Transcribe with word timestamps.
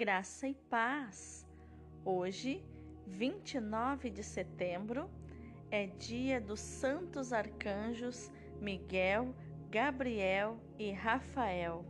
graça 0.00 0.48
e 0.48 0.54
paz. 0.54 1.46
Hoje, 2.06 2.64
29 3.06 4.08
de 4.08 4.24
setembro, 4.24 5.10
é 5.70 5.88
dia 5.88 6.40
dos 6.40 6.58
santos 6.58 7.34
arcanjos 7.34 8.32
Miguel, 8.62 9.34
Gabriel 9.68 10.58
e 10.78 10.90
Rafael. 10.90 11.84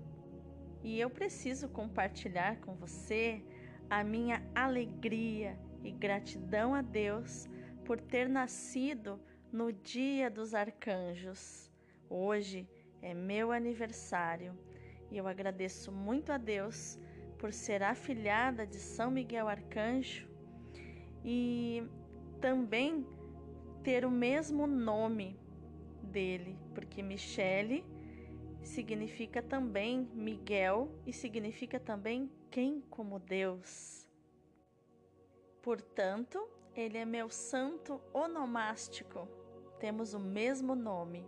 E 0.83 0.99
eu 0.99 1.09
preciso 1.09 1.69
compartilhar 1.69 2.57
com 2.63 2.75
você 2.75 3.45
a 3.89 4.03
minha 4.03 4.43
alegria 4.57 5.57
e 5.85 5.93
gratidão 5.93 6.75
a 6.75 6.83
Deus 6.83 7.49
por 7.85 8.01
ter 8.01 8.29
nascido 8.29 9.21
no 9.53 9.73
dia 9.73 10.29
dos 10.29 10.53
arcanjos. 10.53 11.71
Hoje 12.09 12.69
é 13.01 13.15
meu 13.15 13.53
aniversário 13.53 14.59
e 15.13 15.17
eu 15.17 15.29
agradeço 15.29 15.93
muito 15.93 16.33
a 16.33 16.39
Deus 16.39 16.99
por 17.41 17.55
ser 17.55 17.83
afilhada 17.83 18.67
de 18.67 18.77
São 18.77 19.11
Miguel 19.11 19.49
Arcanjo 19.49 20.29
e 21.25 21.83
também 22.39 23.07
ter 23.83 24.05
o 24.05 24.11
mesmo 24.11 24.67
nome 24.67 25.41
dele, 26.03 26.59
porque 26.75 27.03
Michele 27.03 27.83
significa 28.63 29.43
também 29.43 30.07
Miguel 30.13 30.95
e 31.07 31.15
significa 31.15 31.81
também 31.81 32.31
quem 32.51 32.83
como 32.91 33.19
Deus. 33.19 34.07
Portanto, 35.63 36.47
ele 36.75 36.99
é 36.99 37.07
meu 37.07 37.31
santo 37.31 38.03
onomástico. 38.13 39.27
Temos 39.79 40.13
o 40.13 40.21
mesmo 40.21 40.75
nome. 40.75 41.27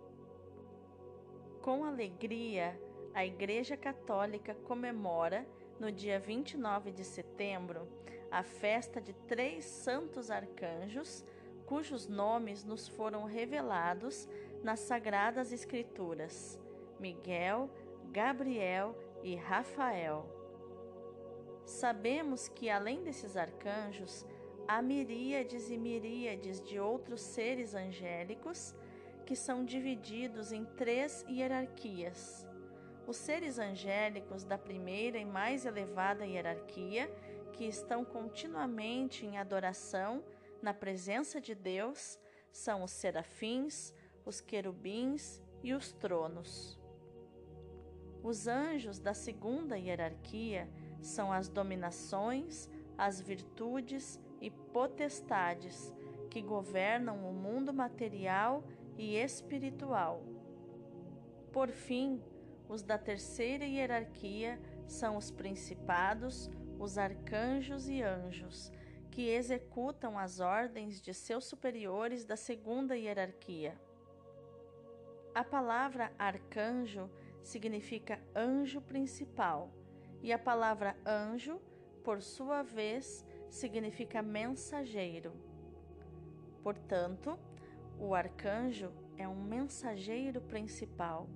Com 1.63 1.85
alegria, 1.85 2.79
a 3.15 3.25
Igreja 3.25 3.79
Católica 3.79 4.55
comemora 4.55 5.47
no 5.79 5.91
dia 5.91 6.19
29 6.19 6.91
de 6.93 7.05
setembro, 7.05 7.89
a 8.31 8.43
festa 8.43 9.01
de 9.01 9.13
três 9.13 9.65
santos 9.65 10.31
arcanjos, 10.31 11.25
cujos 11.67 12.07
nomes 12.07 12.65
nos 12.65 12.89
foram 12.89 13.25
revelados 13.25 14.29
nas 14.63 14.81
Sagradas 14.81 15.53
Escrituras: 15.53 16.59
Miguel, 16.99 17.71
Gabriel 18.11 18.97
e 19.23 19.35
Rafael. 19.35 20.25
Sabemos 21.65 22.49
que, 22.49 22.69
além 22.69 23.03
desses 23.03 23.37
arcanjos, 23.37 24.27
há 24.67 24.83
miríades 24.83 25.71
e 25.71 25.77
miríades 25.77 26.61
de 26.61 26.79
outros 26.79 27.21
seres 27.21 27.75
angélicos 27.75 28.75
que 29.25 29.37
são 29.37 29.65
divididos 29.65 30.53
em 30.53 30.65
três 30.65 31.25
hierarquias 31.29 32.47
os 33.07 33.17
seres 33.17 33.59
angélicos 33.59 34.45
da 34.45 34.57
primeira 34.57 35.19
e 35.19 35.25
mais 35.25 35.67
elevada 35.67 36.25
hierarquia, 36.25 37.11
que 37.53 37.65
estão 37.65 38.05
continuamente 38.05 39.27
em 39.27 39.37
adoração 39.39 40.25
na 40.63 40.73
presença 40.73 41.41
de 41.41 41.55
Deus, 41.55 42.19
são 42.53 42.83
os 42.83 42.91
serafins, 42.91 43.93
os 44.25 44.41
querubins 44.41 45.43
e 45.63 45.75
os 45.75 45.93
tronos. 45.93 46.79
Os 48.23 48.47
anjos 48.47 49.01
da 49.01 49.15
segunda 49.15 49.77
hierarquia 49.77 50.69
são 51.01 51.33
as 51.33 51.49
dominações, 51.49 52.71
as 52.97 53.21
virtudes 53.21 54.21
e 54.41 54.51
potestades 54.51 55.93
que 56.31 56.41
governam 56.41 57.29
o 57.29 57.33
mundo 57.33 57.75
material 57.75 58.63
e 58.97 59.17
espiritual. 59.17 60.23
Por 61.53 61.69
fim, 61.69 62.23
os 62.73 62.83
da 62.83 62.97
terceira 62.97 63.67
hierarquia 63.67 64.59
são 64.87 65.19
os 65.19 65.31
principados, 65.31 66.51
os 66.79 66.97
arcanjos 66.97 67.87
e 67.87 68.03
anjos, 68.03 68.73
que 69.11 69.29
executam 69.29 70.19
as 70.19 70.41
ordens 70.41 70.99
de 70.99 71.13
seus 71.13 71.45
superiores 71.45 72.25
da 72.25 72.35
segunda 72.35 72.97
hierarquia. 72.97 73.79
A 75.35 75.45
palavra 75.45 76.13
arcanjo 76.19 77.11
significa 77.43 78.19
anjo 78.35 78.81
principal, 78.81 79.71
e 80.23 80.33
a 80.33 80.39
palavra 80.39 80.97
anjo, 81.05 81.61
por 82.03 82.23
sua 82.23 82.63
vez, 82.63 83.27
significa 83.51 84.23
mensageiro. 84.23 85.35
Portanto, 86.63 87.39
o 87.99 88.15
arcanjo 88.15 88.91
é 89.19 89.29
um 89.29 89.43
mensageiro 89.43 90.41
principal. 90.41 91.29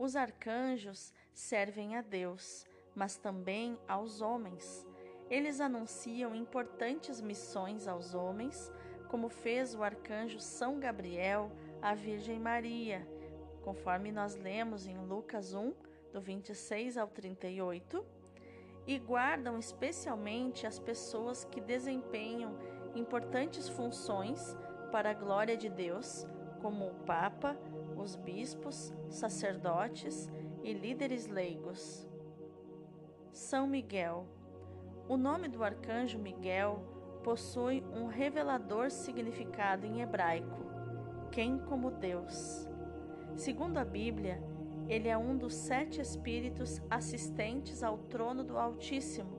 Os 0.00 0.16
arcanjos 0.16 1.12
servem 1.34 1.94
a 1.94 2.00
Deus, 2.00 2.64
mas 2.94 3.18
também 3.18 3.78
aos 3.86 4.22
homens. 4.22 4.86
Eles 5.28 5.60
anunciam 5.60 6.34
importantes 6.34 7.20
missões 7.20 7.86
aos 7.86 8.14
homens, 8.14 8.72
como 9.10 9.28
fez 9.28 9.74
o 9.74 9.82
arcanjo 9.82 10.40
São 10.40 10.80
Gabriel 10.80 11.52
à 11.82 11.94
Virgem 11.94 12.40
Maria, 12.40 13.06
conforme 13.60 14.10
nós 14.10 14.36
lemos 14.36 14.86
em 14.86 14.96
Lucas 14.96 15.52
1, 15.52 15.74
do 16.14 16.20
26 16.22 16.96
ao 16.96 17.06
38, 17.06 18.02
e 18.86 18.98
guardam 18.98 19.58
especialmente 19.58 20.66
as 20.66 20.78
pessoas 20.78 21.44
que 21.44 21.60
desempenham 21.60 22.58
importantes 22.94 23.68
funções 23.68 24.56
para 24.90 25.10
a 25.10 25.14
glória 25.14 25.58
de 25.58 25.68
Deus, 25.68 26.26
como 26.62 26.86
o 26.86 26.94
Papa, 27.04 27.54
os 28.00 28.16
bispos, 28.16 28.92
sacerdotes 29.08 30.28
e 30.62 30.72
líderes 30.72 31.26
leigos. 31.26 32.08
São 33.30 33.66
Miguel. 33.66 34.26
O 35.08 35.16
nome 35.16 35.48
do 35.48 35.62
arcanjo 35.62 36.18
Miguel 36.18 36.82
possui 37.22 37.82
um 37.92 38.06
revelador 38.06 38.90
significado 38.90 39.86
em 39.86 40.00
hebraico: 40.00 40.64
quem 41.30 41.58
como 41.58 41.90
Deus. 41.90 42.68
Segundo 43.36 43.78
a 43.78 43.84
Bíblia, 43.84 44.42
ele 44.88 45.08
é 45.08 45.16
um 45.16 45.36
dos 45.36 45.54
sete 45.54 46.00
espíritos 46.00 46.82
assistentes 46.90 47.82
ao 47.82 47.96
trono 47.96 48.42
do 48.42 48.58
Altíssimo, 48.58 49.38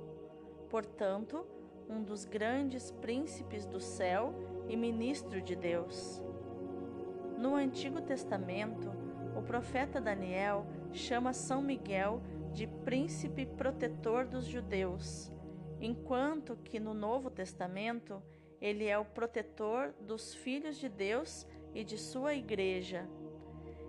portanto, 0.69 1.45
um 1.89 2.01
dos 2.01 2.23
grandes 2.23 2.89
príncipes 2.91 3.65
do 3.65 3.79
céu 3.79 4.33
e 4.69 4.77
ministro 4.77 5.41
de 5.41 5.55
Deus. 5.55 6.23
No 7.41 7.55
Antigo 7.55 7.99
Testamento, 7.99 8.91
o 9.35 9.41
profeta 9.41 9.99
Daniel 9.99 10.63
chama 10.93 11.33
São 11.33 11.59
Miguel 11.59 12.21
de 12.53 12.67
príncipe 12.67 13.47
protetor 13.47 14.27
dos 14.27 14.45
judeus, 14.45 15.31
enquanto 15.79 16.55
que 16.55 16.79
no 16.79 16.93
Novo 16.93 17.31
Testamento 17.31 18.21
ele 18.61 18.85
é 18.85 18.95
o 18.95 19.03
protetor 19.03 19.91
dos 20.01 20.35
filhos 20.35 20.77
de 20.77 20.87
Deus 20.87 21.47
e 21.73 21.83
de 21.83 21.97
sua 21.97 22.35
igreja, 22.35 23.09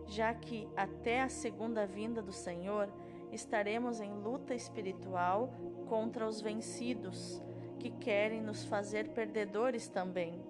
já 0.06 0.32
que 0.32 0.66
até 0.74 1.20
a 1.20 1.28
segunda 1.28 1.86
vinda 1.86 2.22
do 2.22 2.32
Senhor 2.32 2.88
estaremos 3.30 4.00
em 4.00 4.14
luta 4.14 4.54
espiritual 4.54 5.52
contra 5.91 6.26
os 6.26 6.41
vencidos, 6.41 7.42
que 7.78 7.91
querem 7.91 8.41
nos 8.41 8.64
fazer 8.64 9.10
perdedores 9.10 9.91
também. 9.91 10.42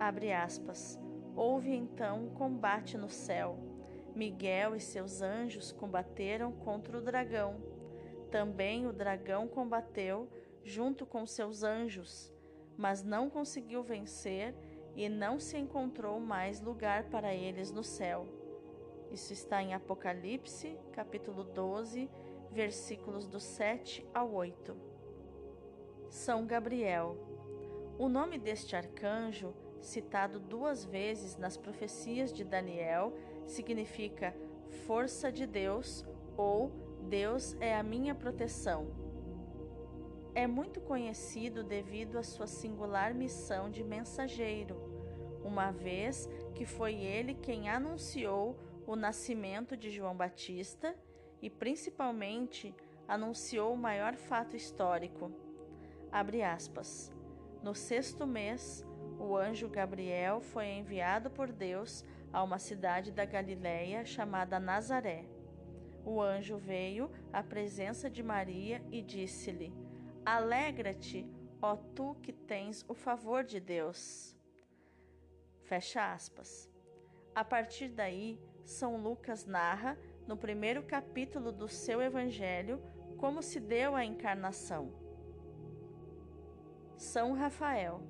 Abre 0.00 0.32
aspas. 0.32 1.00
Houve 1.34 1.74
então 1.74 2.26
um 2.26 2.30
combate 2.30 2.98
no 2.98 3.08
céu. 3.08 3.58
Miguel 4.14 4.76
e 4.76 4.80
seus 4.80 5.22
anjos 5.22 5.72
combateram 5.72 6.52
contra 6.52 6.98
o 6.98 7.00
dragão. 7.00 7.62
Também 8.30 8.86
o 8.86 8.92
dragão 8.92 9.48
combateu 9.48 10.28
junto 10.62 11.06
com 11.06 11.26
seus 11.26 11.62
anjos, 11.62 12.32
mas 12.76 13.02
não 13.02 13.30
conseguiu 13.30 13.82
vencer 13.82 14.54
e 14.94 15.08
não 15.08 15.38
se 15.40 15.56
encontrou 15.56 16.20
mais 16.20 16.60
lugar 16.60 17.04
para 17.04 17.34
eles 17.34 17.72
no 17.72 17.82
céu. 17.82 18.26
Isso 19.10 19.32
está 19.32 19.62
em 19.62 19.74
Apocalipse, 19.74 20.78
capítulo 20.92 21.44
12, 21.44 22.10
versículos 22.50 23.26
do 23.26 23.40
7 23.40 24.06
ao 24.12 24.32
8. 24.32 24.76
São 26.08 26.46
Gabriel. 26.46 27.16
O 27.98 28.08
nome 28.08 28.38
deste 28.38 28.76
arcanjo 28.76 29.54
citado 29.82 30.38
duas 30.38 30.84
vezes 30.84 31.36
nas 31.36 31.56
profecias 31.56 32.32
de 32.32 32.44
Daniel, 32.44 33.12
significa 33.46 34.34
força 34.86 35.30
de 35.30 35.46
Deus 35.46 36.04
ou 36.36 36.72
Deus 37.02 37.56
é 37.60 37.74
a 37.74 37.82
minha 37.82 38.14
proteção. 38.14 38.86
É 40.34 40.46
muito 40.46 40.80
conhecido 40.80 41.62
devido 41.62 42.16
à 42.16 42.22
sua 42.22 42.46
singular 42.46 43.12
missão 43.12 43.70
de 43.70 43.84
mensageiro, 43.84 44.76
uma 45.44 45.70
vez 45.70 46.28
que 46.54 46.64
foi 46.64 46.94
ele 46.94 47.34
quem 47.34 47.68
anunciou 47.68 48.56
o 48.86 48.96
nascimento 48.96 49.76
de 49.76 49.90
João 49.90 50.16
Batista 50.16 50.96
e, 51.42 51.50
principalmente, 51.50 52.74
anunciou 53.06 53.74
o 53.74 53.76
maior 53.76 54.14
fato 54.14 54.56
histórico. 54.56 55.30
Abre 56.10 56.42
aspas. 56.42 57.12
No 57.62 57.74
sexto 57.74 58.26
mês, 58.26 58.84
o 59.22 59.36
anjo 59.36 59.68
Gabriel 59.68 60.40
foi 60.40 60.66
enviado 60.66 61.30
por 61.30 61.52
Deus 61.52 62.04
a 62.32 62.42
uma 62.42 62.58
cidade 62.58 63.12
da 63.12 63.24
Galiléia 63.24 64.04
chamada 64.04 64.58
Nazaré, 64.58 65.24
o 66.04 66.20
anjo 66.20 66.56
veio 66.56 67.10
à 67.32 67.42
presença 67.42 68.10
de 68.10 68.22
Maria 68.22 68.82
e 68.90 69.00
disse-lhe: 69.00 69.72
Alegra-te, 70.24 71.30
ó 71.60 71.76
tu 71.76 72.16
que 72.16 72.32
tens 72.32 72.84
o 72.88 72.94
favor 72.94 73.44
de 73.44 73.60
Deus. 73.60 74.36
Fecha 75.62 76.12
aspas. 76.12 76.68
A 77.34 77.44
partir 77.44 77.88
daí, 77.88 78.40
São 78.64 78.96
Lucas 78.96 79.46
narra, 79.46 79.96
no 80.26 80.36
primeiro 80.36 80.82
capítulo 80.82 81.52
do 81.52 81.68
seu 81.68 82.02
Evangelho, 82.02 82.82
como 83.16 83.40
se 83.40 83.60
deu 83.60 83.94
a 83.94 84.04
encarnação. 84.04 84.92
São 86.96 87.32
Rafael, 87.32 88.00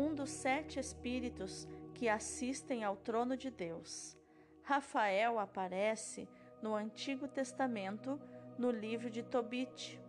um 0.00 0.14
dos 0.14 0.30
sete 0.30 0.80
espíritos 0.80 1.68
que 1.92 2.08
assistem 2.08 2.82
ao 2.82 2.96
trono 2.96 3.36
de 3.36 3.50
Deus. 3.50 4.16
Rafael 4.62 5.38
aparece 5.38 6.26
no 6.62 6.74
Antigo 6.74 7.28
Testamento 7.28 8.18
no 8.56 8.70
livro 8.70 9.10
de 9.10 9.22
Tobit 9.22 10.00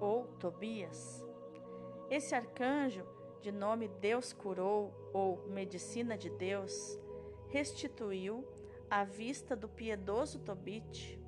ou 0.00 0.24
Tobias. 0.38 1.22
Esse 2.10 2.34
arcanjo, 2.34 3.06
de 3.42 3.52
nome 3.52 3.88
Deus 3.88 4.32
curou 4.32 5.10
ou 5.12 5.46
Medicina 5.48 6.16
de 6.16 6.30
Deus, 6.30 6.98
restituiu 7.48 8.46
a 8.88 9.04
vista 9.04 9.54
do 9.54 9.68
piedoso 9.68 10.38
Tobit 10.38 11.20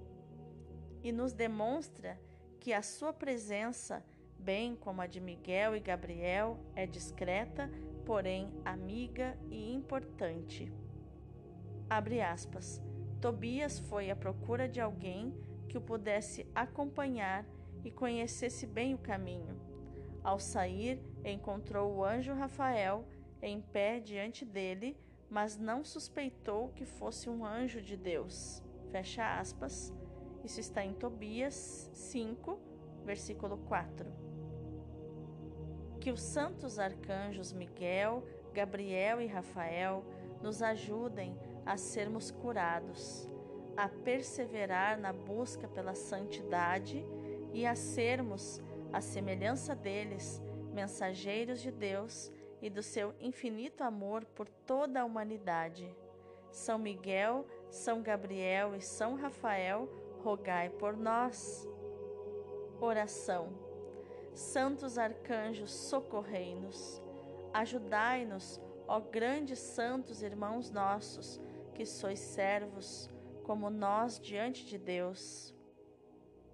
e 1.02 1.12
nos 1.12 1.34
demonstra 1.34 2.18
que 2.58 2.72
a 2.72 2.80
sua 2.80 3.12
presença, 3.12 4.02
bem 4.44 4.76
como 4.76 5.00
a 5.00 5.06
de 5.06 5.20
Miguel 5.20 5.74
e 5.74 5.80
Gabriel, 5.80 6.58
é 6.76 6.86
discreta, 6.86 7.70
porém 8.04 8.52
amiga 8.62 9.38
e 9.50 9.72
importante. 9.72 10.70
Abre 11.88 12.20
aspas. 12.20 12.82
Tobias 13.22 13.78
foi 13.78 14.10
à 14.10 14.16
procura 14.16 14.68
de 14.68 14.82
alguém 14.82 15.34
que 15.66 15.78
o 15.78 15.80
pudesse 15.80 16.46
acompanhar 16.54 17.46
e 17.82 17.90
conhecesse 17.90 18.66
bem 18.66 18.92
o 18.92 18.98
caminho. 18.98 19.58
Ao 20.22 20.38
sair, 20.38 21.00
encontrou 21.24 21.94
o 21.94 22.04
anjo 22.04 22.34
Rafael 22.34 23.06
em 23.40 23.62
pé 23.62 23.98
diante 23.98 24.44
dele, 24.44 24.94
mas 25.30 25.56
não 25.56 25.82
suspeitou 25.82 26.68
que 26.70 26.84
fosse 26.84 27.30
um 27.30 27.44
anjo 27.46 27.80
de 27.80 27.96
Deus. 27.96 28.62
Fecha 28.90 29.38
aspas. 29.38 29.92
Isso 30.44 30.60
está 30.60 30.84
em 30.84 30.92
Tobias 30.92 31.90
5, 31.94 32.58
versículo 33.04 33.56
4. 33.66 34.33
Que 36.04 36.12
os 36.12 36.20
santos 36.20 36.78
arcanjos 36.78 37.50
Miguel, 37.50 38.22
Gabriel 38.52 39.22
e 39.22 39.26
Rafael 39.26 40.04
nos 40.42 40.60
ajudem 40.60 41.34
a 41.64 41.78
sermos 41.78 42.30
curados, 42.30 43.26
a 43.74 43.88
perseverar 43.88 45.00
na 45.00 45.14
busca 45.14 45.66
pela 45.66 45.94
santidade 45.94 47.02
e 47.54 47.64
a 47.64 47.74
sermos, 47.74 48.60
à 48.92 49.00
semelhança 49.00 49.74
deles, 49.74 50.42
mensageiros 50.74 51.62
de 51.62 51.70
Deus 51.70 52.30
e 52.60 52.68
do 52.68 52.82
seu 52.82 53.14
infinito 53.18 53.82
amor 53.82 54.26
por 54.26 54.46
toda 54.46 55.00
a 55.00 55.04
humanidade. 55.06 55.90
São 56.50 56.78
Miguel, 56.78 57.46
São 57.70 58.02
Gabriel 58.02 58.76
e 58.76 58.82
São 58.82 59.14
Rafael, 59.14 59.88
rogai 60.22 60.68
por 60.68 60.98
nós. 60.98 61.66
Oração. 62.78 63.73
Santos 64.34 64.98
arcanjos, 64.98 65.70
socorrei-nos. 65.70 67.00
Ajudai-nos, 67.52 68.60
ó 68.88 68.98
grandes 68.98 69.60
santos 69.60 70.22
irmãos 70.22 70.70
nossos, 70.70 71.40
que 71.72 71.86
sois 71.86 72.18
servos, 72.18 73.08
como 73.44 73.70
nós 73.70 74.18
diante 74.18 74.66
de 74.66 74.76
Deus. 74.76 75.54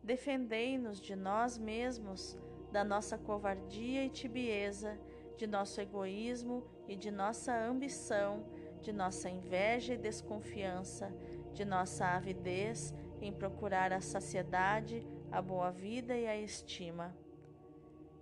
Defendei-nos 0.03 1.01
de 1.01 1.17
nós 1.17 1.57
mesmos, 1.57 2.39
da 2.71 2.85
nossa 2.85 3.17
covardia 3.17 4.05
e 4.05 4.11
tibieza, 4.11 4.99
de 5.37 5.47
nosso 5.47 5.81
egoísmo 5.81 6.63
e 6.87 6.95
de 6.95 7.11
nossa 7.11 7.55
ambição, 7.55 8.45
de 8.83 8.93
nossa 8.93 9.31
inveja 9.31 9.95
e 9.95 9.99
desconfiança, 9.99 11.11
de 11.55 11.65
nossa 11.65 12.05
avidez 12.07 12.95
em 13.23 13.33
procurar 13.33 13.91
a 13.91 14.01
saciedade, 14.03 15.07
a 15.33 15.41
boa 15.41 15.71
vida 15.71 16.15
e 16.15 16.27
a 16.27 16.37
estima. 16.37 17.15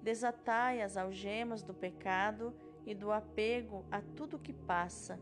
Desatai 0.03 0.81
as 0.83 0.97
algemas 0.97 1.63
do 1.63 1.75
pecado 1.75 2.55
e 2.87 2.95
do 2.95 3.13
apego 3.13 3.85
a 3.91 4.01
tudo 4.01 4.39
que 4.39 4.53
passa. 4.53 5.19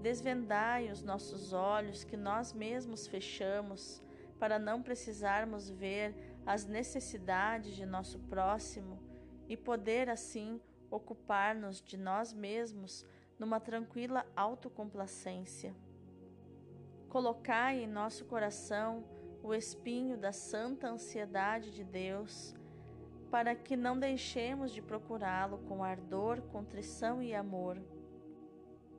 Desvendai 0.00 0.90
os 0.90 1.02
nossos 1.02 1.52
olhos 1.52 2.04
que 2.04 2.16
nós 2.16 2.52
mesmos 2.52 3.06
fechamos 3.06 4.02
para 4.38 4.58
não 4.58 4.82
precisarmos 4.82 5.70
ver 5.70 6.14
as 6.44 6.66
necessidades 6.66 7.74
de 7.74 7.86
nosso 7.86 8.18
próximo 8.20 8.98
e 9.48 9.56
poder 9.56 10.08
assim 10.08 10.60
ocupar-nos 10.90 11.80
de 11.80 11.96
nós 11.96 12.32
mesmos 12.32 13.04
numa 13.38 13.60
tranquila 13.60 14.24
autocomplacência. 14.34 15.74
Colocai 17.08 17.82
em 17.82 17.86
nosso 17.86 18.24
coração 18.24 19.04
o 19.42 19.54
espinho 19.54 20.16
da 20.16 20.32
santa 20.32 20.88
ansiedade 20.88 21.70
de 21.70 21.84
Deus, 21.84 22.54
para 23.30 23.54
que 23.54 23.76
não 23.76 23.98
deixemos 23.98 24.72
de 24.72 24.80
procurá-lo 24.80 25.58
com 25.68 25.82
ardor, 25.82 26.40
contrição 26.42 27.22
e 27.22 27.34
amor. 27.34 27.78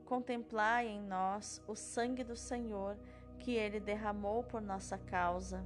Contemplai 0.04 0.88
em 0.88 1.02
nós 1.02 1.62
o 1.66 1.74
sangue 1.74 2.24
do 2.24 2.36
Senhor 2.36 2.96
que 3.38 3.54
ele 3.54 3.80
derramou 3.80 4.42
por 4.42 4.60
nossa 4.60 4.98
causa. 4.98 5.64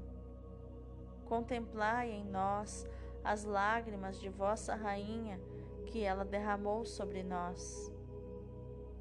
Contemplai 1.26 2.10
em 2.10 2.24
nós 2.24 2.86
as 3.24 3.44
lágrimas 3.44 4.20
de 4.20 4.28
vossa 4.28 4.74
rainha 4.74 5.40
que 5.86 6.02
ela 6.02 6.24
derramou 6.24 6.84
sobre 6.84 7.22
nós. 7.22 7.92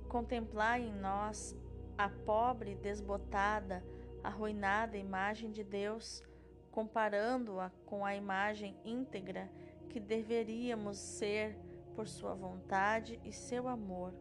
Contemplai 0.08 0.84
em 0.84 0.94
nós 0.94 1.58
a 1.98 2.10
pobre, 2.10 2.76
desbotada, 2.76 3.84
arruinada 4.24 4.98
imagem 4.98 5.52
de 5.52 5.64
Deus, 5.64 6.24
comparando-a 6.72 7.70
com 7.86 8.06
a 8.06 8.16
imagem 8.16 8.76
íntegra 8.84 9.52
que 9.90 10.00
deveríamos 10.00 10.98
ser 10.98 11.58
por 11.96 12.08
Sua 12.08 12.34
vontade 12.34 13.20
e 13.24 13.34
seu 13.34 13.68
amor. 13.68 14.14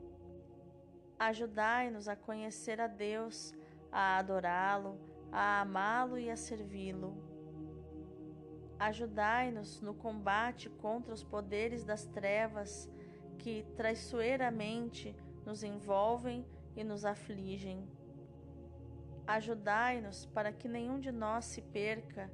Ajudai-nos 1.19 2.09
a 2.09 2.17
conhecer 2.17 2.81
a 2.81 2.87
Deus 2.87 3.55
a 3.93 4.19
adorá-lo, 4.19 4.99
a 5.31 5.61
amá-lo 5.61 6.19
e 6.19 6.31
a 6.31 6.37
servi-lo. 6.37 7.17
Ajudai-nos 8.79 9.81
no 9.81 9.95
combate 9.95 10.71
contra 10.71 11.13
os 11.13 11.23
poderes 11.23 11.85
das 11.85 12.07
trevas 12.07 12.91
que 13.39 13.65
traiçoeiramente 13.77 15.15
nos 15.45 15.63
envolvem 15.63 16.47
e 16.75 16.83
nos 16.83 17.05
afligem. 17.05 17.87
Ajudai-nos 19.27 20.27
para 20.27 20.53
que 20.53 20.67
nenhum 20.67 20.99
de 20.99 21.13
nós 21.13 21.45
se 21.45 21.63
perca 21.63 22.31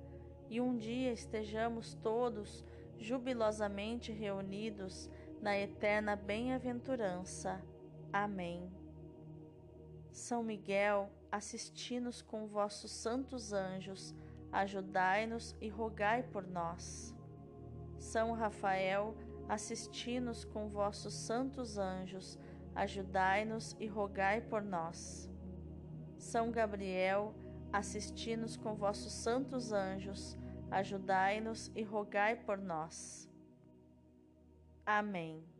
e 0.48 0.60
um 0.60 0.76
dia 0.76 1.12
estejamos 1.12 1.94
todos 1.94 2.64
jubilosamente 2.98 4.12
reunidos 4.12 5.10
na 5.40 5.56
eterna 5.56 6.16
bem-aventurança. 6.16 7.62
Amém. 8.12 8.70
São 10.10 10.42
Miguel, 10.42 11.10
assisti-nos 11.30 12.22
com 12.22 12.46
vossos 12.46 12.90
santos 12.90 13.52
anjos, 13.52 14.14
ajudai-nos 14.50 15.54
e 15.60 15.68
rogai 15.68 16.22
por 16.22 16.46
nós. 16.46 17.14
São 17.98 18.32
Rafael, 18.32 19.14
assisti-nos 19.48 20.44
com 20.44 20.68
vossos 20.68 21.14
santos 21.14 21.76
anjos, 21.76 22.38
ajudai-nos 22.74 23.76
e 23.78 23.86
rogai 23.86 24.40
por 24.40 24.62
nós. 24.62 25.30
São 26.16 26.50
Gabriel, 26.50 27.34
assisti-nos 27.72 28.56
com 28.56 28.74
vossos 28.74 29.12
santos 29.12 29.72
anjos, 29.72 30.36
ajudai-nos 30.70 31.70
e 31.74 31.82
rogai 31.82 32.36
por 32.36 32.58
nós. 32.58 33.28
Amém. 34.84 35.55